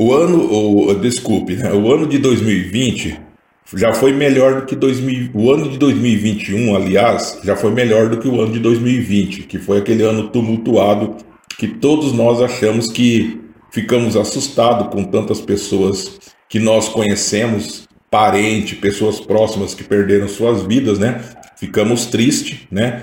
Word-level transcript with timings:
O 0.00 0.14
ano, 0.14 0.88
o, 0.88 0.94
desculpe, 0.94 1.56
né? 1.56 1.72
o 1.72 1.92
ano 1.92 2.06
de 2.06 2.18
2020 2.18 3.18
já 3.74 3.92
foi 3.92 4.12
melhor 4.12 4.60
do 4.60 4.66
que 4.66 4.76
2000, 4.76 5.30
o 5.34 5.50
ano 5.52 5.68
de 5.68 5.76
2021, 5.76 6.76
aliás, 6.76 7.40
já 7.42 7.56
foi 7.56 7.72
melhor 7.72 8.08
do 8.08 8.16
que 8.16 8.28
o 8.28 8.40
ano 8.40 8.52
de 8.52 8.60
2020, 8.60 9.42
que 9.42 9.58
foi 9.58 9.78
aquele 9.78 10.04
ano 10.04 10.28
tumultuado 10.28 11.16
que 11.58 11.66
todos 11.66 12.12
nós 12.12 12.40
achamos 12.40 12.92
que 12.92 13.40
ficamos 13.72 14.16
assustados 14.16 14.86
com 14.88 15.02
tantas 15.02 15.40
pessoas 15.40 16.18
que 16.48 16.60
nós 16.60 16.88
conhecemos, 16.88 17.88
parente, 18.08 18.76
pessoas 18.76 19.18
próximas 19.20 19.74
que 19.74 19.82
perderam 19.82 20.28
suas 20.28 20.62
vidas, 20.62 20.98
né? 20.98 21.20
Ficamos 21.58 22.06
tristes, 22.06 22.60
né? 22.70 23.02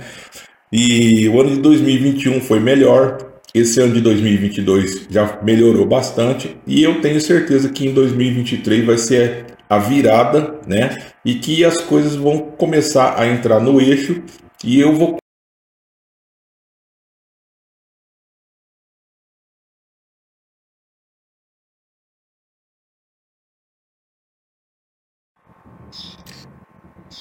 E 0.72 1.28
o 1.28 1.42
ano 1.42 1.52
de 1.52 1.62
2021 1.62 2.40
foi 2.40 2.60
melhor, 2.60 3.35
esse 3.56 3.80
ano 3.80 3.94
de 3.94 4.02
2022 4.02 5.08
já 5.10 5.40
melhorou 5.42 5.86
bastante 5.86 6.58
e 6.68 6.84
eu 6.84 7.00
tenho 7.00 7.22
certeza 7.22 7.70
que 7.70 7.88
em 7.88 7.94
2023 7.94 8.86
vai 8.86 8.98
ser 8.98 9.46
a 9.70 9.80
virada, 9.80 10.60
né? 10.68 11.02
E 11.24 11.36
que 11.36 11.64
as 11.64 11.80
coisas 11.80 12.16
vão 12.16 12.38
começar 12.38 13.18
a 13.18 13.26
entrar 13.26 13.62
no 13.62 13.80
eixo 13.80 14.22
e 14.62 14.78
eu 14.78 14.94
vou 14.94 15.18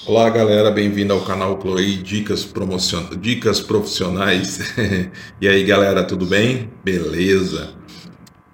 Olá 0.07 0.29
galera, 0.29 0.71
bem-vindo 0.71 1.15
ao 1.15 1.23
canal 1.23 1.59
Chloe 1.59 1.97
Dicas, 1.97 2.45
Promocion... 2.45 3.05
Dicas 3.19 3.63
Profissionais. 3.63 4.61
e 5.41 5.49
aí 5.49 5.65
galera, 5.65 6.05
tudo 6.05 6.27
bem? 6.27 6.69
Beleza? 6.85 7.73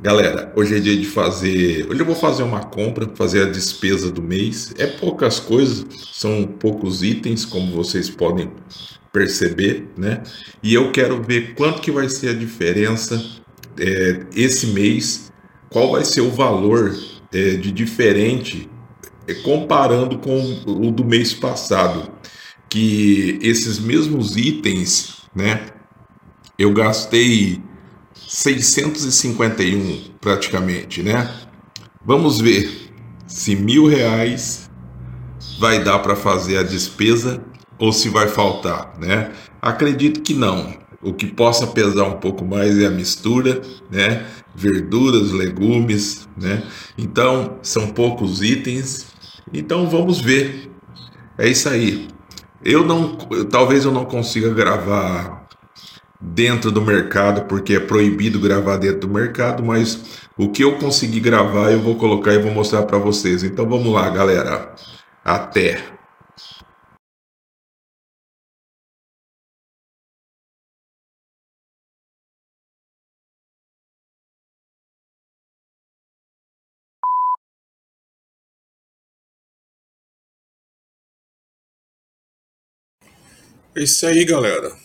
Galera, 0.00 0.52
hoje 0.54 0.76
é 0.76 0.78
dia 0.78 0.96
de 0.96 1.06
fazer. 1.06 1.88
Hoje 1.90 2.02
eu 2.02 2.06
vou 2.06 2.14
fazer 2.14 2.44
uma 2.44 2.60
compra, 2.60 3.10
fazer 3.16 3.42
a 3.42 3.50
despesa 3.50 4.12
do 4.12 4.22
mês. 4.22 4.72
É 4.78 4.86
poucas 4.86 5.40
coisas, 5.40 5.84
são 6.12 6.46
poucos 6.46 7.02
itens, 7.02 7.44
como 7.44 7.74
vocês 7.74 8.08
podem 8.08 8.48
perceber, 9.12 9.88
né? 9.96 10.22
E 10.62 10.72
eu 10.72 10.92
quero 10.92 11.20
ver 11.20 11.56
quanto 11.56 11.82
que 11.82 11.90
vai 11.90 12.08
ser 12.08 12.28
a 12.28 12.32
diferença 12.32 13.20
é, 13.76 14.20
esse 14.36 14.68
mês, 14.68 15.32
qual 15.68 15.90
vai 15.90 16.04
ser 16.04 16.20
o 16.20 16.30
valor 16.30 16.96
é, 17.32 17.56
de 17.56 17.72
diferente 17.72 18.70
comparando 19.36 20.19
com 20.19 20.62
o 20.67 20.91
do 20.91 21.05
mês 21.05 21.33
passado, 21.33 22.11
que 22.69 23.39
esses 23.42 23.78
mesmos 23.78 24.36
itens, 24.36 25.23
né, 25.34 25.67
eu 26.59 26.73
gastei 26.73 27.61
651 28.29 30.13
praticamente, 30.20 31.02
né? 31.02 31.35
Vamos 32.05 32.40
ver 32.40 32.92
se 33.27 33.57
mil 33.57 33.86
reais 33.86 34.70
vai 35.58 35.83
dar 35.83 35.98
para 35.98 36.14
fazer 36.14 36.58
a 36.58 36.63
despesa 36.63 37.42
ou 37.79 37.92
se 37.92 38.08
vai 38.08 38.29
faltar, 38.29 38.95
né? 39.01 39.33
Acredito 39.61 40.20
que 40.20 40.35
não. 40.35 40.79
O 41.02 41.14
que 41.14 41.27
possa 41.27 41.67
pesar 41.67 42.05
um 42.05 42.19
pouco 42.19 42.45
mais 42.45 42.79
é 42.79 42.86
a 42.86 42.90
mistura, 42.90 43.63
né? 43.90 44.27
Verduras, 44.55 45.33
legumes, 45.33 46.29
né? 46.36 46.63
Então 46.96 47.58
são 47.63 47.89
poucos 47.89 48.42
itens 48.42 49.07
então 49.52 49.88
vamos 49.88 50.20
ver. 50.20 50.70
É 51.38 51.48
isso 51.48 51.68
aí. 51.68 52.08
Eu 52.62 52.84
não, 52.84 53.16
talvez 53.50 53.84
eu 53.84 53.92
não 53.92 54.05
consiga 54.05 54.52
gravar 54.52 55.46
dentro 56.20 56.70
do 56.70 56.83
mercado 56.83 57.46
porque 57.46 57.74
é 57.74 57.80
proibido 57.80 58.39
gravar 58.39 58.77
dentro 58.77 59.00
do 59.00 59.08
mercado, 59.08 59.64
mas 59.64 60.20
o 60.36 60.50
que 60.50 60.62
eu 60.62 60.77
conseguir 60.78 61.20
gravar 61.20 61.70
eu 61.70 61.80
vou 61.80 61.96
colocar 61.96 62.34
e 62.34 62.39
vou 62.39 62.52
mostrar 62.52 62.83
para 62.83 62.98
vocês. 62.98 63.42
Então 63.42 63.66
vamos 63.66 63.92
lá, 63.92 64.08
galera. 64.10 64.74
Até. 65.24 65.99
É 83.73 83.85
isso 83.85 84.05
aí, 84.05 84.25
galera. 84.25 84.77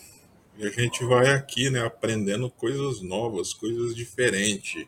E 0.59 0.63
a 0.63 0.69
gente 0.69 1.03
vai 1.05 1.33
aqui, 1.33 1.71
né, 1.71 1.83
aprendendo 1.83 2.51
coisas 2.51 3.01
novas, 3.01 3.51
coisas 3.51 3.95
diferentes. 3.95 4.85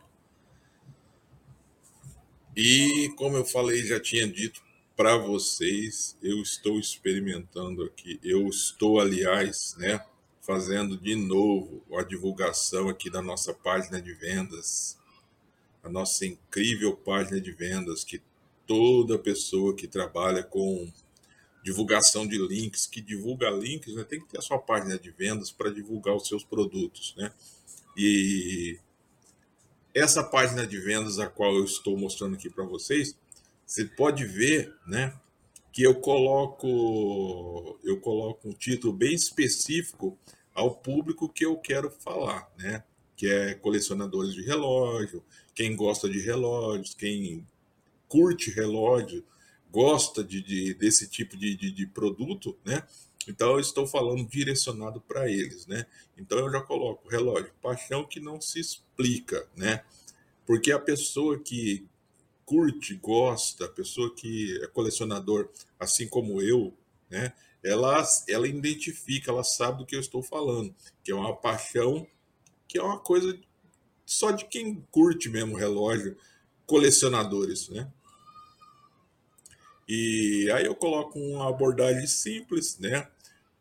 E 2.55 3.11
como 3.17 3.37
eu 3.37 3.43
falei, 3.43 3.83
já 3.83 3.99
tinha 3.99 4.27
dito 4.27 4.61
para 4.95 5.17
vocês, 5.17 6.15
eu 6.21 6.39
estou 6.43 6.79
experimentando 6.79 7.83
aqui. 7.83 8.19
Eu 8.23 8.47
estou, 8.47 8.99
aliás, 8.99 9.75
né, 9.79 9.99
fazendo 10.41 10.95
de 10.95 11.15
novo 11.15 11.83
a 11.97 12.03
divulgação 12.03 12.89
aqui 12.89 13.09
da 13.09 13.21
nossa 13.21 13.51
página 13.51 13.99
de 13.99 14.13
vendas, 14.13 14.95
a 15.83 15.89
nossa 15.89 16.23
incrível 16.23 16.95
página 16.95 17.41
de 17.41 17.51
vendas 17.51 18.03
que 18.03 18.21
toda 18.67 19.17
pessoa 19.17 19.75
que 19.75 19.87
trabalha 19.87 20.43
com 20.43 20.87
divulgação 21.63 22.25
de 22.27 22.37
links, 22.37 22.85
que 22.85 23.01
divulga 23.01 23.49
links, 23.49 23.93
né, 23.95 24.03
tem 24.03 24.19
que 24.19 24.27
ter 24.27 24.37
a 24.37 24.41
sua 24.41 24.57
página 24.57 24.97
de 24.97 25.11
vendas 25.11 25.51
para 25.51 25.69
divulgar 25.69 26.15
os 26.15 26.27
seus 26.27 26.43
produtos, 26.43 27.13
né? 27.17 27.31
E 27.95 28.79
essa 29.93 30.23
página 30.23 30.65
de 30.65 30.79
vendas 30.79 31.19
a 31.19 31.27
qual 31.27 31.55
eu 31.55 31.65
estou 31.65 31.97
mostrando 31.97 32.35
aqui 32.35 32.49
para 32.49 32.63
vocês, 32.63 33.17
você 33.65 33.83
pode 33.83 34.25
ver, 34.25 34.73
né, 34.85 35.13
que 35.73 35.83
eu 35.83 35.95
coloco 35.95 37.79
eu 37.83 37.99
coloco 37.99 38.49
um 38.49 38.53
título 38.53 38.93
bem 38.93 39.13
específico 39.13 40.17
ao 40.53 40.73
público 40.73 41.29
que 41.29 41.45
eu 41.45 41.55
quero 41.57 41.91
falar, 41.91 42.51
né? 42.57 42.83
Que 43.15 43.27
é 43.29 43.53
colecionadores 43.53 44.33
de 44.33 44.41
relógio, 44.41 45.23
quem 45.53 45.75
gosta 45.75 46.09
de 46.09 46.19
relógios, 46.19 46.95
quem 46.95 47.45
curte 48.07 48.49
relógio, 48.49 49.23
gosta 49.71 50.23
de, 50.23 50.41
de 50.41 50.73
desse 50.73 51.09
tipo 51.09 51.37
de, 51.37 51.55
de, 51.55 51.71
de, 51.71 51.87
produto, 51.87 52.57
né? 52.65 52.83
Então 53.27 53.51
eu 53.51 53.59
estou 53.59 53.85
falando 53.85 54.25
direcionado 54.27 55.01
para 55.01 55.29
eles, 55.29 55.67
né? 55.67 55.85
Então 56.17 56.39
eu 56.39 56.51
já 56.51 56.61
coloco 56.61 57.09
relógio, 57.09 57.51
paixão 57.61 58.05
que 58.05 58.19
não 58.19 58.39
se 58.39 58.59
explica, 58.59 59.47
né? 59.55 59.83
Porque 60.45 60.71
a 60.71 60.79
pessoa 60.79 61.37
que 61.37 61.85
curte, 62.45 62.95
gosta, 62.95 63.65
a 63.65 63.69
pessoa 63.69 64.13
que 64.15 64.57
é 64.63 64.67
colecionador, 64.67 65.49
assim 65.77 66.07
como 66.07 66.41
eu, 66.41 66.73
né? 67.09 67.33
Ela, 67.63 68.07
ela 68.29 68.47
identifica, 68.47 69.31
ela 69.31 69.43
sabe 69.43 69.79
do 69.79 69.85
que 69.85 69.95
eu 69.95 69.99
estou 69.99 70.23
falando, 70.23 70.73
que 71.03 71.11
é 71.11 71.15
uma 71.15 71.35
paixão, 71.35 72.07
que 72.67 72.77
é 72.77 72.81
uma 72.81 72.99
coisa 72.99 73.37
só 74.05 74.31
de 74.31 74.45
quem 74.45 74.81
curte 74.89 75.27
mesmo 75.27 75.57
relógio, 75.57 76.17
colecionadores, 76.65 77.67
né? 77.67 77.91
E 79.87 80.49
aí 80.53 80.65
eu 80.65 80.75
coloco 80.75 81.17
uma 81.17 81.49
abordagem 81.49 82.05
simples, 82.07 82.77
né? 82.79 83.07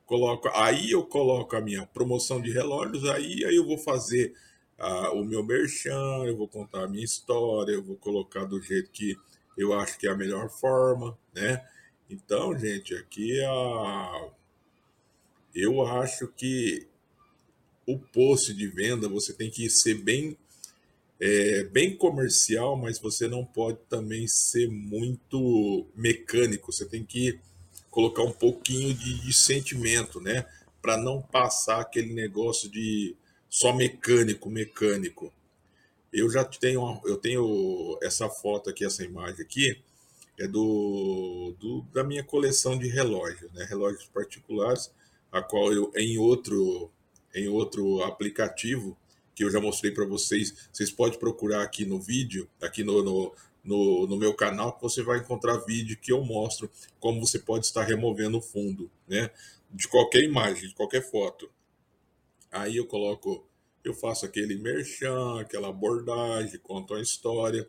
Coloco, 0.05 0.49
aí 0.55 0.91
eu 0.91 1.05
coloco 1.05 1.57
a 1.57 1.61
minha 1.61 1.87
promoção 1.87 2.41
de 2.41 2.51
relógios, 2.51 3.09
aí, 3.09 3.45
aí 3.45 3.57
eu 3.57 3.67
vou 3.67 3.79
fazer 3.79 4.35
uh, 4.79 5.15
o 5.15 5.25
meu 5.25 5.45
merchan, 5.45 6.25
eu 6.25 6.37
vou 6.37 6.49
contar 6.49 6.85
a 6.85 6.89
minha 6.89 7.05
história, 7.05 7.73
eu 7.73 7.83
vou 7.83 7.97
colocar 7.97 8.45
do 8.45 8.61
jeito 8.61 8.91
que 8.91 9.17
eu 9.57 9.73
acho 9.73 9.99
que 9.99 10.07
é 10.07 10.11
a 10.11 10.17
melhor 10.17 10.49
forma, 10.49 11.17
né? 11.35 11.65
Então, 12.09 12.57
gente, 12.59 12.95
aqui 12.95 13.41
a 13.45 14.31
eu 15.55 15.81
acho 15.87 16.29
que 16.29 16.87
o 17.87 17.99
post 17.99 18.53
de 18.53 18.67
venda 18.69 19.09
você 19.09 19.33
tem 19.33 19.51
que 19.51 19.71
ser 19.71 19.95
bem 19.95 20.37
é, 21.21 21.65
bem 21.65 21.97
comercial, 21.97 22.77
mas 22.77 22.99
você 22.99 23.27
não 23.27 23.45
pode 23.45 23.79
também 23.89 24.27
ser 24.27 24.69
muito 24.69 25.87
mecânico. 25.95 26.73
Você 26.73 26.85
tem 26.85 27.05
que 27.05 27.39
colocar 27.91 28.23
um 28.23 28.33
pouquinho 28.33 28.93
de, 28.93 29.21
de 29.21 29.33
sentimento, 29.33 30.21
né? 30.21 30.47
Para 30.83 30.97
não 30.97 31.23
passar 31.23 31.81
aquele 31.81 32.13
negócio 32.13 32.71
de 32.71 33.17
só 33.49 33.73
mecânico, 33.73 34.51
mecânico. 34.51 35.33
Eu 36.13 36.31
já 36.31 36.45
tenho, 36.45 37.01
eu 37.05 37.17
tenho 37.17 37.99
essa 38.03 38.29
foto 38.29 38.71
aqui, 38.71 38.85
essa 38.85 39.03
imagem 39.03 39.41
aqui, 39.43 39.83
é 40.39 40.47
do, 40.47 41.55
do 41.59 41.83
da 41.93 42.05
minha 42.05 42.23
coleção 42.23 42.79
de 42.79 42.89
relógios, 42.89 43.51
né? 43.53 43.65
Relógios 43.65 44.05
particulares, 44.07 44.91
a 45.33 45.41
qual 45.41 45.73
eu 45.73 45.91
em 45.97 46.19
outro 46.19 46.91
em 47.35 47.49
outro 47.49 48.03
aplicativo 48.03 48.97
que 49.37 49.45
eu 49.45 49.51
já 49.51 49.61
mostrei 49.61 49.93
para 49.93 50.07
vocês. 50.07 50.69
Vocês 50.73 50.91
podem 50.91 51.19
procurar 51.19 51.63
aqui 51.63 51.85
no 51.85 52.01
vídeo, 52.01 52.49
aqui 52.61 52.83
no, 52.83 53.05
no, 53.05 53.35
no, 53.63 54.07
no, 54.07 54.17
meu 54.17 54.33
canal, 54.33 54.75
que 54.75 54.83
você 54.83 55.03
vai 55.03 55.19
encontrar 55.19 55.59
vídeo 55.59 55.99
que 56.01 56.11
eu 56.11 56.25
mostro 56.25 56.71
como 56.99 57.21
você 57.21 57.39
pode 57.39 57.67
estar 57.67 57.83
removendo 57.85 58.39
o 58.39 58.43
fundo, 58.43 58.91
né? 59.07 59.31
De 59.71 59.87
qualquer 59.89 60.23
imagem, 60.23 60.71
de 60.71 60.75
qualquer 60.75 61.03
foto. 61.03 61.51
Aí 62.51 62.79
eu 62.79 62.87
coloco, 62.87 63.47
eu 63.85 63.93
faço 63.93 64.25
aquele 64.25 64.57
merchan, 64.57 65.39
aquela 65.39 65.69
abordagem, 65.69 66.59
conto 66.61 66.95
a 66.95 67.03
história. 67.03 67.69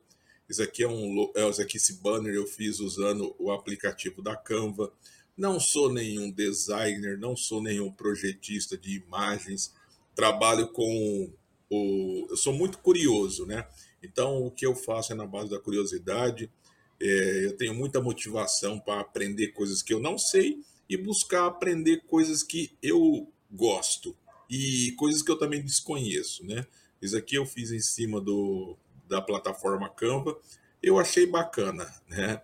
Isso 0.50 0.64
aqui 0.64 0.84
é 0.84 0.88
um, 0.88 1.30
é, 1.36 1.50
isso 1.50 1.62
aqui, 1.62 1.76
esse 1.76 2.02
banner 2.02 2.34
eu 2.34 2.48
fiz 2.48 2.80
usando 2.80 3.36
o 3.38 3.52
aplicativo 3.52 4.22
da 4.22 4.38
Canva. 4.38 4.94
Não 5.36 5.60
sou 5.60 5.92
nenhum 5.92 6.32
designer, 6.32 7.18
não 7.18 7.36
sou 7.36 7.62
nenhum 7.62 7.92
projetista 7.92 8.78
de 8.78 8.96
imagens. 8.96 9.74
Trabalho 10.16 10.70
com 10.70 11.30
o, 11.70 12.28
eu 12.30 12.38
sou 12.38 12.54
muito 12.54 12.80
curioso, 12.80 13.46
né? 13.46 13.68
Então 14.02 14.46
o 14.46 14.52
que 14.52 14.66
eu 14.66 14.76
faço 14.76 15.12
é 15.12 15.16
na 15.16 15.26
base 15.26 15.50
da 15.50 15.60
curiosidade. 15.60 16.52
É, 17.00 17.46
eu 17.46 17.58
tenho 17.58 17.76
muita 17.76 18.02
motivação 18.02 18.80
para 18.80 19.02
aprender 19.02 19.50
coisas 19.50 19.82
que 19.82 19.94
eu 19.94 20.00
não 20.00 20.18
sei 20.18 20.60
e 20.90 20.98
buscar 20.98 21.46
aprender 21.46 22.04
coisas 22.08 22.42
que 22.42 22.76
eu 22.82 23.32
gosto 23.52 24.16
e 24.50 24.94
coisas 24.98 25.22
que 25.22 25.32
eu 25.32 25.38
também 25.38 25.62
desconheço, 25.62 26.46
né? 26.46 26.66
Isso 27.02 27.18
aqui 27.18 27.36
eu 27.36 27.46
fiz 27.46 27.72
em 27.72 27.80
cima 27.80 28.20
do, 28.20 28.78
da 29.08 29.22
plataforma 29.22 29.90
Canva, 29.90 30.40
eu 30.82 30.98
achei 30.98 31.26
bacana, 31.26 31.86
né? 32.08 32.42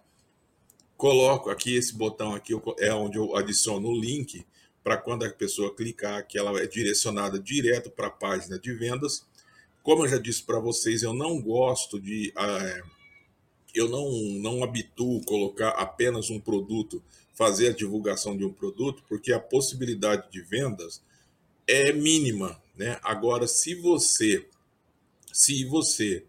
Coloco 0.98 1.50
aqui 1.50 1.76
esse 1.76 1.96
botão 1.96 2.36
aqui 2.36 2.54
é 2.80 2.94
onde 2.94 3.18
eu 3.18 3.36
adiciono 3.36 3.88
o 3.88 4.00
link 4.00 4.46
para 4.83 4.97
quando 4.97 5.24
a 5.24 5.30
pessoa 5.30 5.74
clicar 5.74 6.27
que 6.27 6.38
ela 6.38 6.62
é 6.62 6.68
direcionada 6.68 7.39
direto 7.39 7.89
para 7.89 8.07
a 8.07 8.12
página 8.12 8.59
de 8.59 8.74
vendas. 8.74 9.25
Como 9.81 10.03
eu 10.03 10.09
já 10.09 10.18
disse 10.18 10.44
para 10.44 10.59
vocês, 10.59 11.03
eu 11.03 11.13
não 11.13 11.41
gosto 11.41 12.00
de 12.00 12.33
é, 12.38 12.81
eu 13.74 13.88
não 13.88 14.12
não 14.39 14.63
habituo 14.63 15.24
colocar 15.25 15.69
apenas 15.69 16.30
um 16.30 16.39
produto, 16.39 17.01
fazer 17.33 17.69
a 17.69 17.74
divulgação 17.74 18.35
de 18.35 18.44
um 18.44 18.51
produto, 18.51 19.03
porque 19.07 19.31
a 19.31 19.39
possibilidade 19.39 20.30
de 20.30 20.41
vendas 20.41 21.01
é 21.65 21.94
mínima, 21.94 22.62
né? 22.75 23.00
Agora, 23.01 23.47
se 23.47 23.75
você 23.75 24.45
se 25.31 25.65
você 25.65 26.25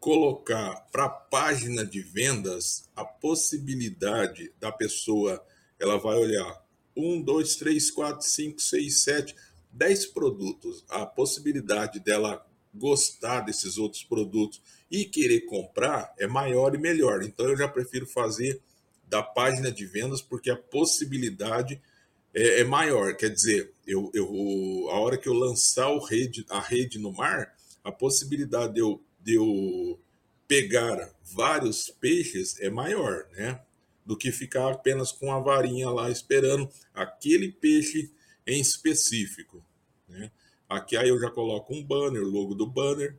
colocar 0.00 0.86
para 0.92 1.04
a 1.04 1.10
página 1.10 1.84
de 1.84 2.00
vendas 2.00 2.88
a 2.96 3.04
possibilidade 3.04 4.52
da 4.58 4.72
pessoa, 4.72 5.44
ela 5.78 5.98
vai 5.98 6.16
olhar 6.16 6.67
um, 6.98 7.22
dois, 7.22 7.56
três, 7.56 7.90
quatro, 7.90 8.26
cinco, 8.26 8.60
seis, 8.60 9.02
sete, 9.02 9.34
dez 9.72 10.04
produtos, 10.04 10.84
a 10.88 11.06
possibilidade 11.06 12.00
dela 12.00 12.44
gostar 12.74 13.40
desses 13.40 13.78
outros 13.78 14.02
produtos 14.02 14.60
e 14.90 15.04
querer 15.04 15.42
comprar 15.42 16.12
é 16.18 16.26
maior 16.26 16.74
e 16.74 16.78
melhor. 16.78 17.22
Então 17.22 17.48
eu 17.48 17.56
já 17.56 17.68
prefiro 17.68 18.06
fazer 18.06 18.60
da 19.08 19.22
página 19.22 19.70
de 19.70 19.86
vendas 19.86 20.20
porque 20.20 20.50
a 20.50 20.56
possibilidade 20.56 21.80
é, 22.34 22.60
é 22.60 22.64
maior. 22.64 23.14
Quer 23.16 23.30
dizer, 23.30 23.72
eu, 23.86 24.10
eu, 24.14 24.88
a 24.90 25.00
hora 25.00 25.16
que 25.16 25.28
eu 25.28 25.32
lançar 25.32 25.88
o 25.90 25.98
rede, 25.98 26.44
a 26.50 26.60
rede 26.60 26.98
no 26.98 27.12
mar, 27.12 27.54
a 27.82 27.92
possibilidade 27.92 28.74
de 28.74 28.80
eu 28.80 29.00
de 29.20 29.34
eu 29.34 29.98
pegar 30.46 31.12
vários 31.22 31.90
peixes 32.00 32.58
é 32.60 32.70
maior, 32.70 33.26
né? 33.32 33.60
Do 34.08 34.16
que 34.16 34.32
ficar 34.32 34.72
apenas 34.72 35.12
com 35.12 35.30
a 35.30 35.38
varinha 35.38 35.90
lá 35.90 36.10
esperando 36.10 36.66
aquele 36.94 37.52
peixe 37.52 38.10
em 38.46 38.58
específico, 38.58 39.62
né? 40.08 40.30
Aqui 40.66 40.96
aí 40.96 41.10
eu 41.10 41.20
já 41.20 41.30
coloco 41.30 41.74
um 41.74 41.84
banner, 41.84 42.22
o 42.22 42.30
logo 42.30 42.54
do 42.54 42.66
banner. 42.66 43.14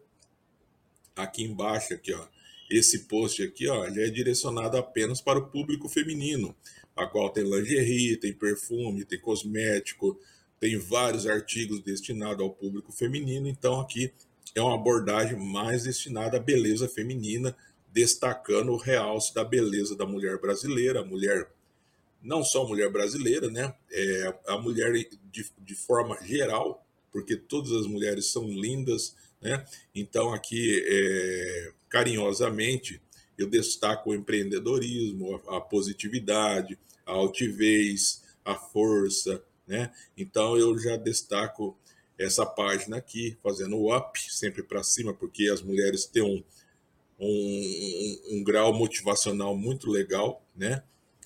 Aqui 1.15 1.43
embaixo 1.43 1.93
aqui, 1.93 2.11
ó, 2.11 2.27
esse 2.71 3.05
post 3.07 3.43
aqui, 3.43 3.67
ó, 3.67 3.87
já 3.87 4.01
é 4.01 4.09
direcionado 4.09 4.77
apenas 4.77 5.21
para 5.21 5.37
o 5.37 5.51
público 5.51 5.87
feminino, 5.87 6.55
a 6.95 7.05
qual 7.05 7.29
tem 7.29 7.43
lingerie, 7.43 8.17
tem 8.17 8.33
perfume, 8.33 9.05
tem 9.05 9.19
cosmético, 9.19 10.19
tem 10.59 10.75
vários 10.75 11.27
artigos 11.27 11.83
destinados 11.83 12.41
ao 12.41 12.49
público 12.49 12.91
feminino. 12.91 13.47
Então 13.47 13.79
aqui 13.79 14.11
é 14.55 14.61
uma 14.61 14.73
abordagem 14.73 15.37
mais 15.37 15.83
destinada 15.83 16.37
à 16.37 16.39
beleza 16.39 16.89
feminina, 16.89 17.55
destacando 17.91 18.71
o 18.71 18.77
realce 18.77 19.33
da 19.33 19.43
beleza 19.43 19.95
da 19.95 20.05
mulher 20.05 20.39
brasileira, 20.39 21.01
a 21.01 21.05
mulher, 21.05 21.49
não 22.21 22.43
só 22.43 22.63
a 22.63 22.67
mulher 22.67 22.91
brasileira, 22.91 23.49
né? 23.49 23.73
É 23.91 24.33
a 24.47 24.57
mulher 24.57 24.91
de, 25.31 25.45
de 25.57 25.75
forma 25.75 26.17
geral, 26.23 26.85
porque 27.11 27.35
todas 27.35 27.71
as 27.71 27.87
mulheres 27.87 28.27
são 28.27 28.47
lindas, 28.47 29.15
né? 29.41 29.65
Então, 29.95 30.33
aqui, 30.33 30.83
é, 30.85 31.71
carinhosamente, 31.87 33.01
eu 33.37 33.47
destaco 33.47 34.11
o 34.11 34.15
empreendedorismo, 34.15 35.41
a, 35.47 35.57
a 35.57 35.61
positividade, 35.61 36.77
a 37.05 37.11
altivez, 37.11 38.23
a 38.45 38.55
força, 38.55 39.41
né? 39.67 39.91
Então, 40.17 40.57
eu 40.57 40.77
já 40.77 40.97
destaco 40.97 41.77
essa 42.17 42.45
página 42.45 42.97
aqui, 42.97 43.37
fazendo 43.41 43.77
o 43.77 43.95
up, 43.95 44.19
sempre 44.31 44.61
para 44.61 44.83
cima, 44.83 45.13
porque 45.13 45.49
as 45.49 45.61
mulheres 45.61 46.05
têm 46.05 46.21
um, 46.21 46.43
um, 47.19 48.19
um, 48.31 48.43
grau 48.43 48.73
motivacional 48.73 49.55
muito 49.55 49.89
legal, 49.89 50.41
né? 50.55 50.83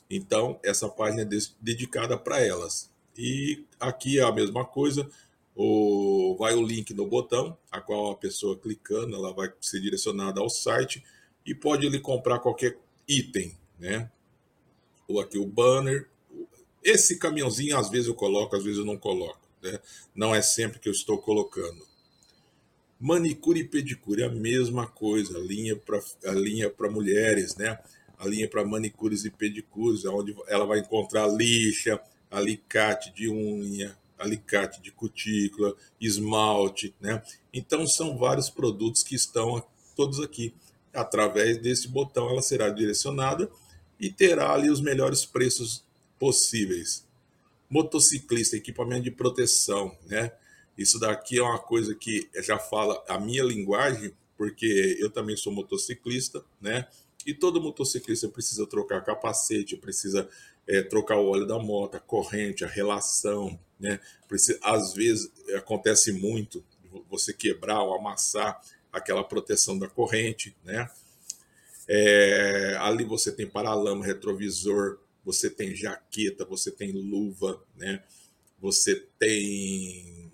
Então, 0.10 0.60
essa 0.64 0.90
página 0.90 1.22
é 1.22 1.28
dedicada 1.62 2.18
para 2.18 2.40
elas. 2.40 2.92
E 3.18 3.64
aqui 3.80 4.20
é 4.20 4.24
a 4.24 4.32
mesma 4.32 4.66
coisa, 4.66 5.10
o, 5.56 6.36
vai 6.38 6.56
o 6.56 6.66
link 6.66 6.94
no 6.94 7.08
botão, 7.08 7.58
a 7.72 7.80
qual 7.80 8.12
a 8.12 8.16
pessoa 8.16 8.58
clicando, 8.58 9.16
ela 9.16 9.34
vai 9.34 9.52
ser 9.62 9.80
direcionada 9.80 10.42
ao 10.42 10.50
site 10.50 11.04
e 11.46 11.54
pode 11.54 11.86
ele 11.86 12.00
comprar 12.00 12.40
qualquer 12.40 12.78
item, 13.08 13.56
né? 13.80 14.10
Ou 15.08 15.20
aqui 15.20 15.38
o 15.38 15.46
banner. 15.46 16.10
Esse 16.84 17.18
caminhãozinho, 17.18 17.78
às 17.78 17.90
vezes 17.90 18.08
eu 18.08 18.16
coloco, 18.16 18.56
às 18.56 18.64
vezes 18.64 18.80
eu 18.80 18.86
não 18.86 18.98
coloco 18.98 19.44
né? 19.64 19.80
não 20.14 20.36
é 20.36 20.42
sempre 20.42 20.80
que 20.80 20.90
eu 20.90 20.94
estou 20.94 21.18
colocando. 21.18 21.88
Manicure 23.04 23.60
e 23.60 23.68
pedicure, 23.68 24.24
a 24.24 24.30
mesma 24.30 24.88
coisa, 24.88 25.38
linha 25.38 25.76
para 25.76 26.00
a 26.26 26.32
linha 26.32 26.70
para 26.70 26.90
mulheres, 26.90 27.54
né? 27.58 27.78
A 28.18 28.26
linha 28.26 28.48
para 28.48 28.64
manicures 28.64 29.26
e 29.26 29.30
pedicures, 29.30 30.06
onde 30.06 30.34
ela 30.48 30.66
vai 30.66 30.80
encontrar 30.80 31.28
lixa, 31.28 32.00
alicate 32.32 33.14
de 33.14 33.28
unha, 33.28 33.94
alicate 34.18 34.82
de 34.82 34.90
cutícula, 34.90 35.76
esmalte, 36.00 36.96
né? 37.02 37.22
Então 37.54 37.86
são 37.86 38.18
vários 38.18 38.50
produtos 38.50 39.04
que 39.04 39.16
estão 39.16 39.62
todos 39.98 40.22
aqui. 40.22 40.54
Através 40.94 41.58
desse 41.58 41.90
botão 41.90 42.30
ela 42.30 42.42
será 42.42 42.70
direcionada 42.70 43.52
e 44.00 44.10
terá 44.10 44.54
ali 44.54 44.70
os 44.70 44.80
melhores 44.80 45.26
preços 45.26 45.84
possíveis 46.18 47.06
motociclista, 47.70 48.56
equipamento 48.56 49.04
de 49.04 49.12
proteção, 49.12 49.98
né? 50.06 50.32
Isso 50.78 51.00
daqui 51.00 51.40
é 51.40 51.44
uma 51.44 51.60
coisa 51.60 51.94
que 51.96 52.30
já 52.36 52.58
fala 52.58 53.04
a 53.08 53.20
minha 53.20 53.44
linguagem, 53.44 54.12
porque 54.38 54.98
eu 55.00 55.10
também 55.10 55.38
sou 55.38 55.54
motociclista, 55.54 56.44
né? 56.60 56.88
E 57.26 57.34
todo 57.34 57.62
motociclista 57.62 58.28
precisa 58.28 58.66
trocar 58.66 59.04
capacete, 59.04 59.78
precisa 59.78 60.28
é, 60.68 60.82
trocar 60.82 61.18
o 61.18 61.28
óleo 61.28 61.46
da 61.46 61.60
moto, 61.60 61.96
a 61.96 62.00
corrente, 62.00 62.66
a 62.66 62.68
relação, 62.68 63.60
né? 63.80 64.00
Precisa, 64.28 64.60
às 64.62 64.94
vezes 64.94 65.32
acontece 65.56 66.12
muito 66.12 66.64
você 67.10 67.34
quebrar 67.34 67.82
ou 67.82 67.96
amassar 67.96 68.62
aquela 68.92 69.24
proteção 69.24 69.78
da 69.78 69.88
corrente, 69.88 70.56
né? 70.64 70.90
É, 71.88 72.78
ali 72.80 73.04
você 73.04 73.32
tem 73.32 73.48
paralama, 73.48 74.06
retrovisor, 74.06 75.00
você 75.26 75.50
tem 75.50 75.76
jaqueta, 75.76 76.46
você 76.46 76.72
tem 76.72 76.92
luva, 76.92 77.62
né? 77.76 78.04
Você 78.60 78.96
tem. 79.20 80.32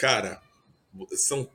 Cara, 0.00 0.40
são 1.10 1.46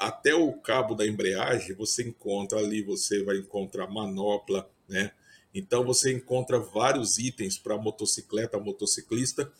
até 0.00 0.34
o 0.34 0.52
cabo 0.54 0.96
da 0.96 1.06
embreagem 1.06 1.76
você 1.76 2.02
encontra 2.02 2.58
ali, 2.58 2.82
você 2.82 3.22
vai 3.22 3.36
encontrar 3.36 3.86
manopla, 3.86 4.68
né? 4.88 5.12
Então 5.54 5.84
você 5.84 6.12
encontra 6.12 6.58
vários 6.58 7.16
itens 7.16 7.56
para 7.56 7.78
motocicleta, 7.78 8.58
motociclista 8.58 9.52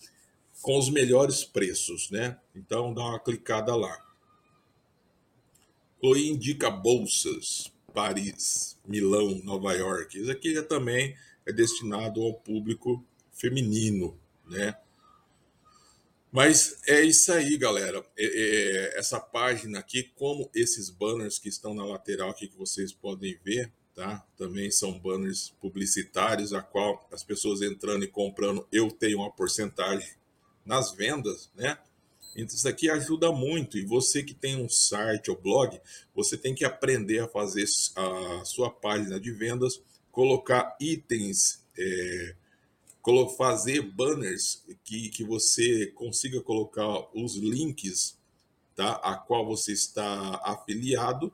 com 0.60 0.76
os 0.76 0.90
melhores 0.90 1.44
preços, 1.44 2.10
né? 2.10 2.36
Então 2.52 2.92
dá 2.92 3.02
uma 3.02 3.20
clicada 3.20 3.76
lá. 3.76 3.96
Chloe 6.00 6.28
indica 6.28 6.68
bolsas, 6.68 7.72
Paris, 7.94 8.76
Milão, 8.84 9.40
Nova 9.44 9.72
York. 9.72 10.20
Isso 10.20 10.32
aqui 10.32 10.58
é 10.58 10.62
também 10.62 11.16
é 11.46 11.52
destinado 11.52 12.20
ao 12.20 12.34
público 12.34 13.04
feminino, 13.30 14.18
né? 14.48 14.76
Mas 16.32 16.80
é 16.88 17.02
isso 17.02 17.30
aí, 17.30 17.58
galera. 17.58 18.02
É, 18.16 18.24
é, 18.24 18.98
essa 18.98 19.20
página 19.20 19.78
aqui, 19.78 20.04
como 20.16 20.50
esses 20.54 20.88
banners 20.88 21.38
que 21.38 21.50
estão 21.50 21.74
na 21.74 21.84
lateral 21.84 22.30
aqui 22.30 22.48
que 22.48 22.56
vocês 22.56 22.90
podem 22.90 23.38
ver, 23.44 23.70
tá? 23.94 24.26
Também 24.38 24.70
são 24.70 24.98
banners 24.98 25.50
publicitários, 25.60 26.54
a 26.54 26.62
qual 26.62 27.06
as 27.12 27.22
pessoas 27.22 27.60
entrando 27.60 28.04
e 28.04 28.08
comprando, 28.08 28.66
eu 28.72 28.90
tenho 28.90 29.18
uma 29.18 29.30
porcentagem 29.30 30.08
nas 30.64 30.92
vendas, 30.92 31.50
né? 31.54 31.76
Então 32.34 32.56
isso 32.56 32.66
aqui 32.66 32.88
ajuda 32.88 33.30
muito. 33.30 33.76
E 33.76 33.84
você 33.84 34.22
que 34.22 34.32
tem 34.32 34.56
um 34.56 34.70
site 34.70 35.30
ou 35.30 35.36
blog, 35.36 35.78
você 36.14 36.38
tem 36.38 36.54
que 36.54 36.64
aprender 36.64 37.18
a 37.18 37.28
fazer 37.28 37.66
a 37.94 38.42
sua 38.46 38.70
página 38.70 39.20
de 39.20 39.30
vendas 39.30 39.82
colocar 40.10 40.76
itens, 40.80 41.62
é, 41.76 42.34
fazer 43.36 43.82
banners 43.82 44.64
que, 44.84 45.08
que 45.08 45.24
você 45.24 45.86
consiga 45.88 46.40
colocar 46.40 47.08
os 47.14 47.36
links 47.36 48.16
tá? 48.74 48.92
A 49.02 49.16
qual 49.16 49.46
você 49.46 49.72
está 49.72 50.40
afiliado 50.44 51.32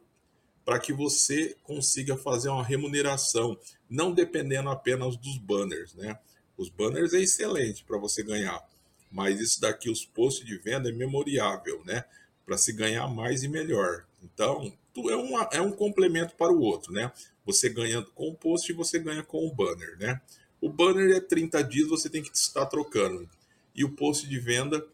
para 0.65 0.79
que 0.79 0.93
você 0.93 1.57
consiga 1.63 2.17
fazer 2.17 2.51
uma 2.51 2.65
remuneração, 2.65 3.59
não 3.89 4.13
dependendo 4.13 4.69
apenas 4.69 5.17
dos 5.17 5.39
banners, 5.39 5.95
né? 5.95 6.19
Os 6.57 6.69
banners 6.69 7.15
é 7.15 7.21
excelente 7.21 7.85
para 7.85 7.97
você 7.97 8.23
ganhar, 8.23 8.63
mas 9.11 9.41
isso 9.41 9.61
daqui, 9.61 9.89
os 9.89 10.05
posts 10.05 10.45
de 10.45 10.59
venda, 10.59 10.91
é 10.91 10.93
memoriável, 10.93 11.83
né? 11.85 12.05
Para 12.45 12.59
se 12.59 12.73
ganhar 12.73 13.07
mais 13.09 13.43
e 13.43 13.49
melhor. 13.49 14.05
Então, 14.23 14.73
é, 14.97 15.17
uma, 15.17 15.49
é 15.53 15.61
um 15.63 15.73
complemento 15.73 16.35
para 16.35 16.53
o 16.53 16.61
outro, 16.61 16.93
né? 16.93 17.11
Você 17.47 17.71
ganha 17.71 18.03
com 18.03 18.29
o 18.29 18.35
post 18.35 18.71
e 18.71 18.75
você 18.75 18.99
ganha 18.99 19.23
com 19.23 19.47
o 19.47 19.55
banner, 19.55 19.97
né? 19.99 20.21
O 20.61 20.69
banner 20.69 21.17
é 21.17 21.21
30 21.21 21.62
dias, 21.65 21.88
você 21.88 22.11
tem 22.11 22.23
que 22.23 22.37
estar 22.37 22.67
trocando. 22.67 23.29
E 23.75 23.85
o 23.85 23.95
post 23.95 24.27
de 24.27 24.38
venda, 24.38 24.85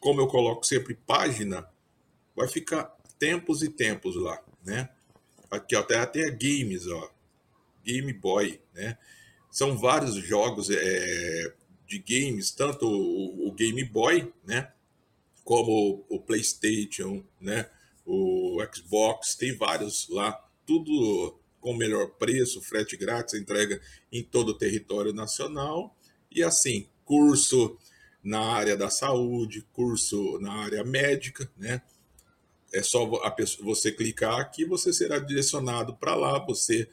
como 0.00 0.20
eu 0.20 0.26
coloco 0.26 0.64
sempre 0.64 0.94
página, 0.94 1.68
vai 2.34 2.48
ficar 2.48 2.84
tempos 3.18 3.62
e 3.62 3.68
tempos 3.68 4.16
lá 4.16 4.42
né? 4.66 4.90
Aqui 5.48 5.76
ó, 5.76 5.80
até, 5.80 5.96
até 5.96 6.28
games, 6.30 6.88
ó, 6.88 7.10
Game 7.84 8.12
Boy, 8.12 8.60
né? 8.74 8.98
São 9.50 9.78
vários 9.78 10.16
jogos 10.16 10.68
é, 10.68 11.54
de 11.86 11.98
games, 11.98 12.50
tanto 12.50 12.86
o, 12.86 13.48
o, 13.48 13.52
Game 13.52 13.82
Boy, 13.84 14.30
né? 14.44 14.72
Como 15.44 16.04
o, 16.10 16.16
o 16.16 16.20
PlayStation, 16.20 17.24
né? 17.40 17.70
O 18.04 18.58
Xbox, 18.74 19.36
tem 19.36 19.56
vários 19.56 20.08
lá, 20.08 20.32
tudo 20.66 21.38
com 21.66 21.74
melhor 21.74 22.10
preço, 22.10 22.62
frete 22.62 22.96
grátis, 22.96 23.34
entrega 23.34 23.80
em 24.12 24.22
todo 24.22 24.50
o 24.50 24.54
território 24.54 25.12
nacional. 25.12 25.96
E 26.30 26.40
assim, 26.40 26.86
curso 27.04 27.76
na 28.22 28.38
área 28.38 28.76
da 28.76 28.88
saúde, 28.88 29.66
curso 29.72 30.38
na 30.38 30.52
área 30.52 30.84
médica, 30.84 31.50
né? 31.56 31.82
é 32.72 32.82
só 32.84 33.04
pessoa, 33.30 33.64
você 33.64 33.90
clicar 33.90 34.38
aqui, 34.38 34.64
você 34.64 34.92
será 34.92 35.18
direcionado 35.18 35.96
para 35.96 36.14
lá, 36.14 36.38
você 36.38 36.88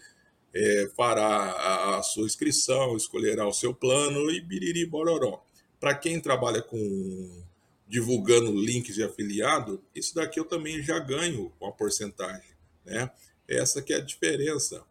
é, 0.51 0.89
fará 0.97 1.27
a, 1.27 1.99
a, 1.99 2.01
sua 2.01 2.25
inscrição, 2.25 2.97
escolherá 2.97 3.47
o 3.47 3.53
seu 3.53 3.75
plano 3.75 4.31
e 4.31 4.41
biriri 4.41 4.87
bororó. 4.87 5.43
Para 5.79 5.93
quem 5.93 6.19
trabalha 6.19 6.63
com 6.63 7.43
divulgando 7.87 8.51
links 8.51 8.95
de 8.95 9.03
afiliado, 9.03 9.83
isso 9.93 10.15
daqui 10.15 10.39
eu 10.39 10.45
também 10.45 10.81
já 10.81 10.97
ganho 10.97 11.51
com 11.59 11.67
a 11.67 11.71
porcentagem, 11.71 12.55
né? 12.83 13.11
Essa 13.53 13.81
que 13.81 13.93
é 13.93 13.97
a 13.97 14.01
diferença. 14.01 14.83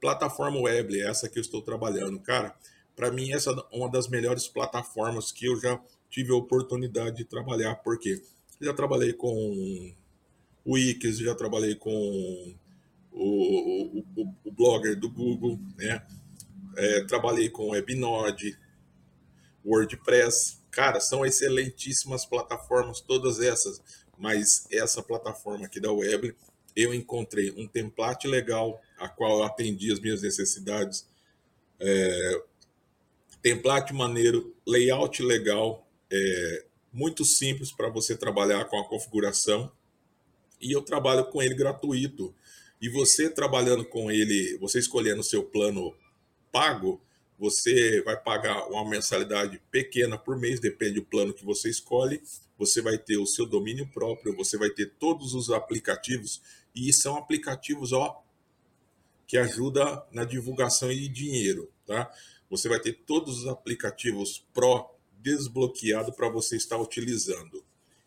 Plataforma 0.00 0.60
web, 0.60 1.00
essa 1.00 1.28
que 1.28 1.38
eu 1.38 1.42
estou 1.42 1.62
trabalhando, 1.62 2.18
cara. 2.20 2.54
Para 2.94 3.10
mim 3.10 3.32
essa 3.32 3.50
é 3.50 3.76
uma 3.76 3.90
das 3.90 4.08
melhores 4.08 4.48
plataformas 4.48 5.30
que 5.30 5.46
eu 5.46 5.60
já 5.60 5.80
tive 6.08 6.32
a 6.32 6.36
oportunidade 6.36 7.16
de 7.16 7.24
trabalhar, 7.24 7.76
porque 7.76 8.22
já 8.60 8.72
trabalhei 8.72 9.12
com 9.12 9.94
Wix, 10.66 11.18
já 11.18 11.34
trabalhei 11.34 11.74
com 11.74 12.56
o, 13.12 14.00
o, 14.00 14.04
o 14.44 14.52
blogger 14.52 14.98
do 14.98 15.10
Google, 15.10 15.58
né? 15.76 16.02
É, 16.76 17.04
trabalhei 17.04 17.48
com 17.48 17.70
Webnode, 17.70 18.58
WordPress. 19.64 20.58
Cara, 20.70 21.00
são 21.00 21.24
excelentíssimas 21.24 22.26
plataformas, 22.26 23.00
todas 23.00 23.40
essas. 23.40 23.80
Mas 24.18 24.66
essa 24.70 25.02
plataforma 25.02 25.66
aqui 25.66 25.80
da 25.80 25.92
web, 25.92 26.34
eu 26.76 26.92
encontrei 26.92 27.50
um 27.52 27.66
template 27.66 28.28
legal, 28.28 28.80
a 28.98 29.08
qual 29.08 29.38
eu 29.38 29.44
atendi 29.44 29.90
as 29.90 29.98
minhas 29.98 30.22
necessidades. 30.22 31.08
É, 31.80 32.42
template 33.40 33.94
maneiro, 33.94 34.54
layout 34.66 35.22
legal, 35.22 35.88
é, 36.12 36.64
muito 36.92 37.24
simples 37.24 37.72
para 37.72 37.88
você 37.88 38.16
trabalhar 38.16 38.66
com 38.66 38.78
a 38.78 38.88
configuração 38.88 39.72
e 40.60 40.72
eu 40.72 40.82
trabalho 40.82 41.24
com 41.26 41.42
ele 41.42 41.54
gratuito. 41.54 42.34
E 42.80 42.88
você 42.88 43.30
trabalhando 43.30 43.84
com 43.84 44.10
ele, 44.10 44.56
você 44.58 44.78
escolhendo 44.78 45.20
o 45.20 45.24
seu 45.24 45.42
plano 45.42 45.94
pago, 46.52 47.00
você 47.38 48.02
vai 48.02 48.16
pagar 48.16 48.66
uma 48.68 48.88
mensalidade 48.88 49.60
pequena 49.70 50.16
por 50.16 50.38
mês, 50.38 50.58
depende 50.58 50.94
do 50.94 51.04
plano 51.04 51.34
que 51.34 51.44
você 51.44 51.68
escolhe. 51.68 52.22
Você 52.58 52.80
vai 52.80 52.96
ter 52.96 53.18
o 53.18 53.26
seu 53.26 53.44
domínio 53.44 53.86
próprio, 53.88 54.34
você 54.34 54.56
vai 54.56 54.70
ter 54.70 54.94
todos 54.98 55.34
os 55.34 55.50
aplicativos, 55.50 56.40
e 56.74 56.92
são 56.92 57.16
aplicativos 57.16 57.92
ó, 57.92 58.22
que 59.26 59.36
ajudam 59.36 60.02
na 60.10 60.24
divulgação 60.24 60.90
e 60.90 61.08
dinheiro. 61.08 61.70
Tá? 61.86 62.10
Você 62.48 62.68
vai 62.68 62.80
ter 62.80 62.92
todos 63.06 63.40
os 63.40 63.46
aplicativos 63.46 64.44
Pro 64.54 64.90
desbloqueado 65.18 66.12
para 66.12 66.28
você 66.28 66.56
estar 66.56 66.78
utilizando. 66.78 67.64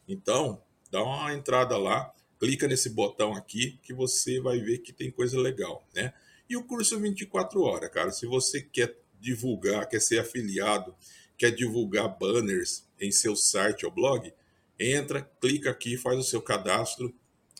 Então, 0.07 0.61
dá 0.89 1.03
uma 1.03 1.33
entrada 1.33 1.77
lá, 1.77 2.13
clica 2.39 2.67
nesse 2.67 2.89
botão 2.89 3.33
aqui 3.33 3.77
que 3.83 3.93
você 3.93 4.39
vai 4.39 4.57
ver 4.59 4.79
que 4.79 4.93
tem 4.93 5.11
coisa 5.11 5.37
legal, 5.37 5.85
né? 5.93 6.13
E 6.49 6.55
o 6.55 6.63
curso 6.63 6.99
24 6.99 7.61
horas, 7.61 7.91
cara, 7.91 8.11
se 8.11 8.25
você 8.25 8.61
quer 8.61 8.97
divulgar, 9.19 9.87
quer 9.87 9.99
ser 9.99 10.19
afiliado, 10.19 10.95
quer 11.37 11.51
divulgar 11.51 12.17
banners 12.17 12.85
em 12.99 13.11
seu 13.11 13.35
site 13.35 13.85
ou 13.85 13.91
blog, 13.91 14.33
entra, 14.79 15.21
clica 15.41 15.69
aqui, 15.69 15.97
faz 15.97 16.17
o 16.17 16.23
seu 16.23 16.41
cadastro 16.41 17.13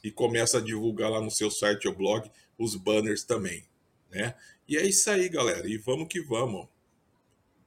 e 0.04 0.12
começa 0.12 0.58
a 0.58 0.62
divulgar 0.62 1.10
lá 1.12 1.22
no 1.22 1.32
seu 1.32 1.52
site 1.52 1.88
ou 1.88 1.96
blog 1.96 2.30
os 2.58 2.76
banners 2.76 3.24
também, 3.24 3.66
né? 4.10 4.36
E 4.68 4.78
é 4.78 4.86
isso 4.86 5.10
aí, 5.10 5.28
galera, 5.30 5.68
e 5.68 5.78
vamos 5.78 6.08
que 6.08 6.22
vamos. 6.22 6.68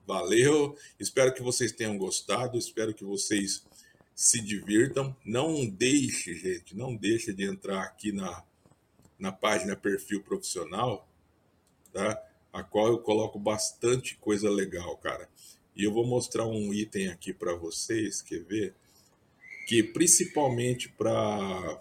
Valeu, 0.07 0.77
espero 0.99 1.33
que 1.33 1.43
vocês 1.43 1.73
tenham 1.73 1.97
gostado, 1.97 2.59
espero 2.59 2.95
que 2.95 3.05
vocês 3.05 3.65
se 4.15 4.41
divirtam. 4.41 5.17
Não 5.25 5.67
deixe, 5.67 6.35
gente, 6.35 6.77
não 6.77 6.95
deixe 6.95 7.33
de 7.33 7.45
entrar 7.45 7.83
aqui 7.83 8.13
na, 8.13 8.45
na 9.19 9.33
página 9.33 9.77
Perfil 9.77 10.23
Profissional, 10.23 11.09
tá? 11.93 12.21
A 12.53 12.63
qual 12.63 12.89
eu 12.89 12.99
coloco 12.99 13.39
bastante 13.39 14.17
coisa 14.17 14.51
legal, 14.51 14.97
cara. 14.99 15.29
E 15.75 15.85
eu 15.85 15.93
vou 15.93 16.07
mostrar 16.07 16.47
um 16.47 16.73
item 16.73 17.09
aqui 17.09 17.33
para 17.33 17.55
vocês, 17.55 18.21
quer 18.21 18.43
ver? 18.45 18.75
Que 19.67 19.83
principalmente 19.83 20.89
para 20.89 21.81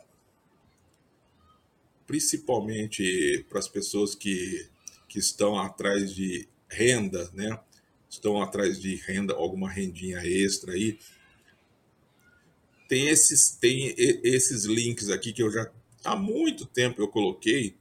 principalmente 2.08 3.46
para 3.50 3.60
as 3.60 3.70
pessoas 3.70 4.14
que, 4.16 4.68
que 5.08 5.18
estão 5.18 5.58
atrás 5.58 6.14
de 6.14 6.48
renda, 6.70 7.30
né? 7.34 7.58
Estão 8.10 8.42
atrás 8.42 8.80
de 8.82 8.96
renda, 8.96 9.34
alguma 9.34 9.70
rendinha 9.70 10.20
extra 10.26 10.74
aí, 10.74 11.00
tem 12.92 13.08
esses, 13.08 13.52
tem 13.52 13.96
esses 13.98 14.66
links 14.66 15.10
aqui 15.10 15.32
que 15.32 15.42
eu 15.42 15.50
já 15.50 15.72
há 16.04 16.14
muito 16.14 16.66
tempo 16.66 17.02
eu 17.02 17.08
coloquei, 17.08 17.74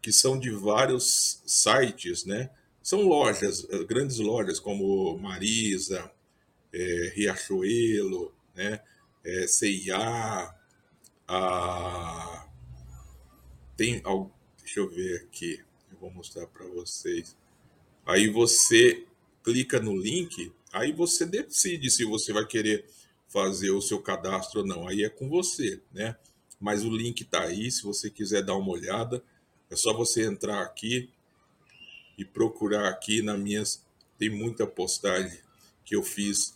que 0.00 0.12
são 0.12 0.38
de 0.38 0.50
vários 0.50 1.42
sites, 1.46 2.24
né? 2.24 2.50
São 2.82 3.02
lojas, 3.02 3.66
eh, 3.70 3.84
grandes 3.84 4.18
lojas 4.18 4.58
como 4.58 5.16
Marisa, 5.18 6.10
é, 6.72 7.12
Riachuelo, 7.14 8.32
né? 8.54 8.80
É, 9.22 9.46
CIA, 9.46 10.54
a... 11.28 12.48
tem, 13.76 14.02
deixa 14.58 14.80
eu 14.80 14.88
ver 14.88 15.16
aqui, 15.22 15.60
eu 15.92 15.98
vou 15.98 16.10
mostrar 16.10 16.46
para 16.46 16.66
vocês. 16.68 17.36
Aí 18.06 18.28
você 18.28 19.04
clica 19.44 19.78
no 19.78 19.96
link, 19.96 20.50
aí 20.72 20.92
você 20.92 21.26
decide 21.26 21.90
se 21.90 22.04
você 22.04 22.32
vai 22.32 22.46
querer 22.46 22.86
fazer 23.28 23.70
o 23.70 23.80
seu 23.80 24.00
cadastro 24.00 24.60
ou 24.60 24.66
não. 24.66 24.88
Aí 24.88 25.04
é 25.04 25.08
com 25.10 25.28
você, 25.28 25.80
né? 25.92 26.16
Mas 26.58 26.84
o 26.84 26.90
link 26.90 27.22
está 27.22 27.42
aí, 27.42 27.70
se 27.70 27.82
você 27.82 28.10
quiser 28.10 28.42
dar 28.42 28.56
uma 28.56 28.72
olhada, 28.72 29.22
é 29.70 29.76
só 29.76 29.92
você 29.92 30.26
entrar 30.26 30.62
aqui 30.62 31.10
e 32.18 32.24
procurar 32.24 32.88
aqui 32.88 33.22
na 33.22 33.36
minhas 33.36 33.84
tem 34.18 34.28
muita 34.28 34.66
postagem 34.66 35.40
que 35.84 35.96
eu 35.96 36.02
fiz 36.02 36.54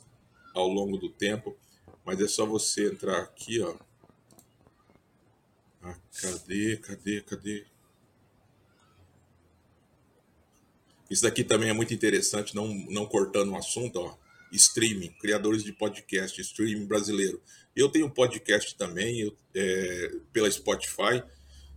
ao 0.54 0.68
longo 0.68 0.98
do 0.98 1.08
tempo, 1.08 1.56
mas 2.04 2.20
é 2.20 2.28
só 2.28 2.44
você 2.44 2.88
entrar 2.88 3.18
aqui, 3.18 3.60
ó. 3.60 3.74
Ah, 5.82 5.98
cadê, 6.20 6.76
cadê, 6.76 7.20
cadê? 7.22 7.66
Isso 11.10 11.22
daqui 11.22 11.42
também 11.42 11.70
é 11.70 11.72
muito 11.72 11.94
interessante, 11.94 12.54
não, 12.54 12.68
não 12.90 13.06
cortando 13.06 13.52
o 13.52 13.56
assunto, 13.56 13.96
ó 14.00 14.24
streaming, 14.56 15.10
criadores 15.20 15.64
de 15.64 15.72
podcast, 15.72 16.40
streaming 16.40 16.86
brasileiro. 16.86 17.42
Eu 17.74 17.88
tenho 17.88 18.06
um 18.06 18.10
podcast 18.10 18.74
também 18.76 19.20
eu, 19.20 19.36
é, 19.54 20.12
pela 20.32 20.50
Spotify. 20.50 21.22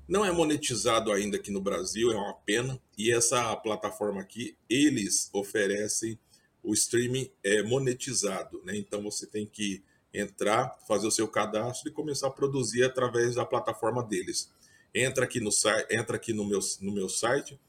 Não 0.07 0.23
é 0.23 0.31
monetizado 0.31 1.11
ainda 1.11 1.37
aqui 1.37 1.51
no 1.51 1.61
Brasil, 1.61 2.11
é 2.11 2.15
uma 2.15 2.33
pena. 2.33 2.79
E 2.97 3.11
essa 3.11 3.55
plataforma 3.57 4.21
aqui, 4.21 4.55
eles 4.69 5.29
oferecem 5.33 6.17
o 6.63 6.73
streaming 6.73 7.29
é, 7.43 7.61
monetizado. 7.63 8.61
Né? 8.63 8.77
Então 8.77 9.01
você 9.03 9.27
tem 9.27 9.45
que 9.45 9.83
entrar, 10.13 10.77
fazer 10.87 11.07
o 11.07 11.11
seu 11.11 11.27
cadastro 11.27 11.89
e 11.89 11.93
começar 11.93 12.27
a 12.27 12.31
produzir 12.31 12.83
através 12.83 13.35
da 13.35 13.45
plataforma 13.45 14.01
deles. 14.01 14.51
Entra 14.95 15.25
aqui 15.25 15.39
no, 15.39 15.51
entra 15.89 16.15
aqui 16.15 16.33
no, 16.33 16.45
meu, 16.45 16.59
no 16.81 16.91
meu 16.91 17.09
site, 17.09 17.59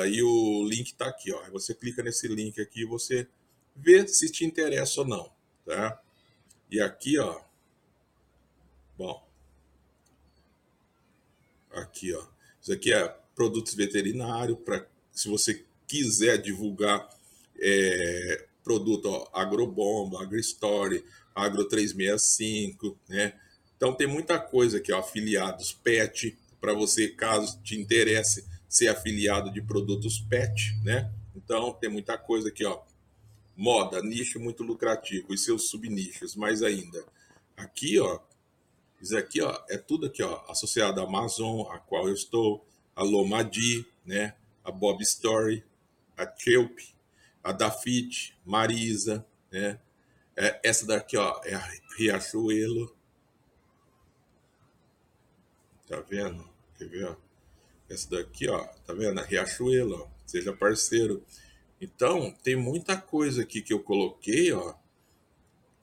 aí 0.00 0.22
o 0.22 0.64
link 0.64 0.88
está 0.88 1.06
aqui. 1.06 1.32
Ó. 1.32 1.50
Você 1.50 1.74
clica 1.74 2.02
nesse 2.02 2.26
link 2.26 2.60
aqui 2.60 2.82
e 2.82 2.86
você 2.86 3.28
vê 3.76 4.08
se 4.08 4.30
te 4.30 4.44
interessa 4.44 5.02
ou 5.02 5.06
não, 5.06 5.30
tá? 5.64 6.00
E 6.70 6.80
aqui, 6.80 7.18
ó, 7.18 7.42
Bom, 9.02 9.26
aqui 11.74 12.14
ó, 12.14 12.22
isso 12.60 12.72
aqui 12.72 12.92
é 12.92 13.08
produtos 13.34 13.74
veterinários 13.74 14.58
para 14.64 14.86
se 15.10 15.28
você 15.28 15.64
quiser 15.86 16.38
divulgar 16.38 17.08
é, 17.60 18.46
produto 18.62 19.06
ó, 19.06 19.28
Agrobomba, 19.32 20.22
AgriStory, 20.22 21.04
Agro 21.34 21.64
365, 21.64 22.98
né? 23.08 23.34
Então 23.76 23.94
tem 23.94 24.06
muita 24.06 24.38
coisa 24.38 24.78
aqui, 24.78 24.92
ó, 24.92 25.00
afiliados 25.00 25.72
PET, 25.72 26.38
para 26.60 26.72
você, 26.72 27.08
caso 27.08 27.60
te 27.62 27.78
interesse 27.78 28.46
ser 28.68 28.88
afiliado 28.88 29.52
de 29.52 29.60
produtos 29.60 30.20
PET, 30.20 30.78
né? 30.84 31.12
Então 31.34 31.72
tem 31.72 31.90
muita 31.90 32.16
coisa 32.16 32.48
aqui, 32.48 32.64
ó. 32.64 32.80
Moda, 33.56 34.00
nicho 34.00 34.40
muito 34.40 34.62
lucrativo 34.62 35.34
e 35.34 35.38
seus 35.38 35.68
subnichos, 35.68 36.36
mais 36.36 36.62
ainda. 36.62 37.04
Aqui, 37.56 37.98
ó, 37.98 38.20
isso 39.02 39.16
aqui, 39.16 39.42
ó, 39.42 39.60
é 39.68 39.76
tudo 39.76 40.06
aqui, 40.06 40.22
ó, 40.22 40.44
associado 40.48 41.00
à 41.00 41.04
Amazon, 41.04 41.66
a 41.72 41.78
qual 41.80 42.06
eu 42.06 42.14
estou, 42.14 42.64
a 42.94 43.02
Lomadi, 43.02 43.84
né? 44.06 44.36
A 44.62 44.70
Bob 44.70 45.02
Story, 45.02 45.64
a 46.16 46.24
Chelp, 46.38 46.78
a 47.42 47.50
Dafit, 47.50 48.38
Marisa, 48.46 49.26
né? 49.50 49.80
É, 50.36 50.60
essa 50.62 50.86
daqui, 50.86 51.16
ó, 51.16 51.40
é 51.44 51.52
a 51.52 51.68
Riachuelo. 51.98 52.96
Tá 55.88 56.00
vendo? 56.00 56.48
Quer 56.78 56.88
ver, 56.88 57.06
ó? 57.06 57.16
Essa 57.90 58.08
daqui, 58.08 58.48
ó, 58.48 58.62
tá 58.86 58.94
vendo? 58.94 59.18
A 59.18 59.24
Riachuelo, 59.24 60.00
ó. 60.00 60.08
Seja 60.24 60.52
parceiro. 60.52 61.24
Então, 61.80 62.30
tem 62.44 62.54
muita 62.54 62.96
coisa 62.96 63.42
aqui 63.42 63.60
que 63.60 63.72
eu 63.72 63.82
coloquei, 63.82 64.52
ó. 64.52 64.74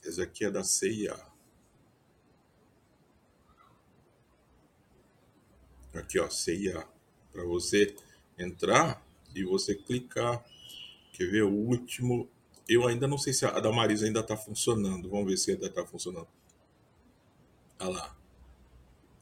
Essa 0.06 0.24
aqui 0.24 0.46
é 0.46 0.50
da 0.50 0.64
CIA. 0.64 1.29
Aqui, 6.00 6.20
ó, 6.20 6.30
CIA. 6.30 6.86
Para 7.32 7.44
você 7.44 7.96
entrar 8.38 9.04
e 9.36 9.44
você 9.44 9.76
clicar. 9.76 10.44
Quer 11.14 11.30
ver 11.30 11.44
o 11.44 11.52
último? 11.52 12.30
Eu 12.68 12.88
ainda 12.88 13.08
não 13.08 13.18
sei 13.18 13.34
se 13.34 13.46
a 13.46 13.60
da 13.60 13.72
Marisa 13.72 14.06
ainda 14.06 14.20
está 14.22 14.38
funcionando. 14.38 15.10
Vamos 15.10 15.28
ver 15.28 15.38
se 15.38 15.52
ainda 15.52 15.68
está 15.68 15.86
funcionando. 15.86 16.28
Olha 17.80 17.90
lá. 17.90 18.18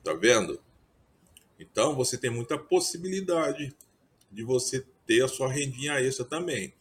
Tá 0.03 0.13
vendo? 0.13 0.61
Então 1.59 1.95
você 1.95 2.17
tem 2.17 2.29
muita 2.29 2.57
possibilidade 2.57 3.75
de 4.31 4.43
você 4.43 4.85
ter 5.05 5.23
a 5.23 5.27
sua 5.27 5.51
rendinha 5.51 5.99
extra 5.99 6.23
também. 6.25 6.73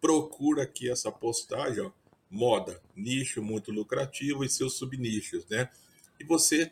procura 0.00 0.62
aqui 0.62 0.90
essa 0.90 1.10
postagem, 1.12 1.82
ó, 1.82 1.90
moda, 2.30 2.80
nicho 2.96 3.42
muito 3.42 3.70
lucrativo 3.70 4.44
e 4.44 4.48
seus 4.48 4.74
subnichos, 4.74 5.46
né? 5.46 5.68
E 6.18 6.24
você 6.24 6.70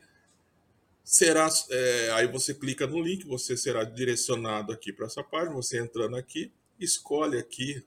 será, 1.02 1.48
é, 1.70 2.10
aí 2.12 2.26
você 2.26 2.54
clica 2.54 2.86
no 2.86 3.00
link, 3.00 3.26
você 3.26 3.56
será 3.56 3.82
direcionado 3.82 4.72
aqui 4.72 4.92
para 4.92 5.06
essa 5.06 5.22
página, 5.22 5.54
você 5.54 5.78
entrando 5.78 6.16
aqui, 6.16 6.52
escolhe 6.78 7.38
aqui 7.38 7.82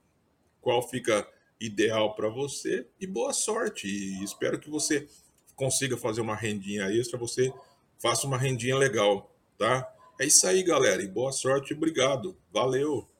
qual 0.60 0.88
fica 0.88 1.28
ideal 1.60 2.15
para 2.15 2.28
você 2.30 2.88
e 3.00 3.06
boa 3.06 3.32
sorte. 3.32 3.88
E 3.88 4.24
espero 4.24 4.60
que 4.60 4.69
você 4.69 5.08
consiga 5.56 5.95
fazer 5.95 6.21
uma 6.21 6.36
rendinha 6.36 6.91
extra, 6.91 7.17
você 7.17 7.54
faça 8.01 8.25
uma 8.25 8.37
rendinha 8.37 8.75
legal, 8.75 9.33
tá? 9.57 9.87
É 10.19 10.25
isso 10.25 10.45
aí, 10.47 10.63
galera. 10.63 11.01
E 11.03 11.07
boa 11.07 11.31
sorte, 11.31 11.73
obrigado. 11.73 12.37
Valeu. 12.51 13.11